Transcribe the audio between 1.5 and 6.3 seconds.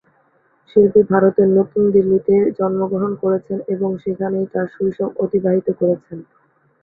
নতুন দিল্লিতে জন্মগ্রহণ করেছেন এবং সেখানেই তাঁর শৈশব অতিবাহিত করেছেন।